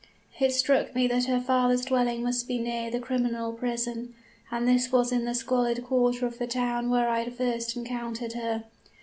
[0.39, 4.15] It struck me that her father's dwelling must be near the criminal prison;
[4.49, 8.33] and this was in the squalid quarter of the town where I had first encountered
[8.33, 8.63] her.